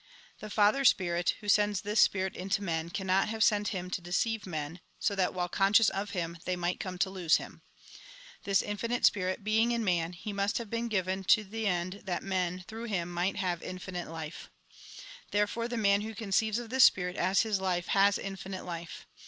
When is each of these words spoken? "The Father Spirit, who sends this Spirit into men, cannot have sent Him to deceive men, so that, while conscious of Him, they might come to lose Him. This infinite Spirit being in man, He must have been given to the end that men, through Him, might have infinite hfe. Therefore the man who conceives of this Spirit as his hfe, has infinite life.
"The 0.41 0.49
Father 0.49 0.83
Spirit, 0.83 1.35
who 1.41 1.47
sends 1.47 1.81
this 1.81 1.99
Spirit 1.99 2.35
into 2.35 2.63
men, 2.63 2.89
cannot 2.89 3.29
have 3.29 3.43
sent 3.43 3.67
Him 3.67 3.91
to 3.91 4.01
deceive 4.01 4.47
men, 4.47 4.79
so 4.97 5.13
that, 5.13 5.31
while 5.35 5.47
conscious 5.47 5.89
of 5.89 6.09
Him, 6.09 6.39
they 6.43 6.55
might 6.55 6.79
come 6.79 6.97
to 6.97 7.09
lose 7.11 7.35
Him. 7.37 7.61
This 8.43 8.63
infinite 8.63 9.05
Spirit 9.05 9.43
being 9.43 9.71
in 9.71 9.83
man, 9.83 10.13
He 10.13 10.33
must 10.33 10.57
have 10.57 10.71
been 10.71 10.87
given 10.87 11.23
to 11.25 11.43
the 11.43 11.67
end 11.67 12.01
that 12.05 12.23
men, 12.23 12.65
through 12.67 12.85
Him, 12.85 13.11
might 13.13 13.35
have 13.35 13.61
infinite 13.61 14.07
hfe. 14.07 14.47
Therefore 15.29 15.67
the 15.67 15.77
man 15.77 16.01
who 16.01 16.15
conceives 16.15 16.57
of 16.57 16.71
this 16.71 16.83
Spirit 16.83 17.15
as 17.15 17.41
his 17.41 17.59
hfe, 17.59 17.85
has 17.89 18.17
infinite 18.17 18.65
life. 18.65 19.05